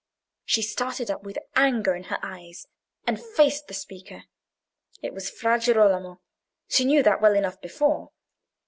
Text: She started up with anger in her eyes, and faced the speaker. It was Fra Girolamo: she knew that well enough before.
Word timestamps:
She 0.45 0.63
started 0.63 1.11
up 1.11 1.21
with 1.21 1.37
anger 1.55 1.93
in 1.93 2.05
her 2.05 2.17
eyes, 2.23 2.65
and 3.05 3.21
faced 3.21 3.67
the 3.67 3.75
speaker. 3.75 4.23
It 5.03 5.13
was 5.13 5.29
Fra 5.29 5.59
Girolamo: 5.59 6.21
she 6.67 6.85
knew 6.85 7.03
that 7.03 7.21
well 7.21 7.35
enough 7.35 7.61
before. 7.61 8.09